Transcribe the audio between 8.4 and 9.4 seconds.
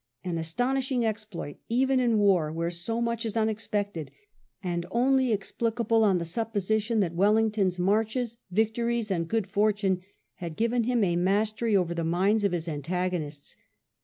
victories, and